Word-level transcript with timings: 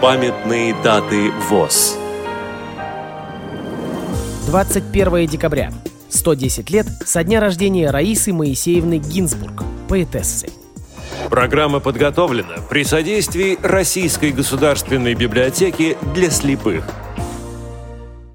Памятные 0.00 0.74
даты 0.82 1.30
ВОЗ 1.50 1.98
21 4.46 5.26
декабря. 5.26 5.74
110 6.08 6.70
лет 6.70 6.86
со 7.04 7.22
дня 7.22 7.38
рождения 7.38 7.90
Раисы 7.90 8.32
Моисеевны 8.32 8.96
Гинзбург, 8.96 9.62
поэтессы. 9.90 10.48
Программа 11.28 11.80
подготовлена 11.80 12.56
при 12.70 12.82
содействии 12.84 13.58
Российской 13.62 14.32
государственной 14.32 15.12
библиотеки 15.12 15.98
для 16.14 16.30
слепых– 16.30 16.84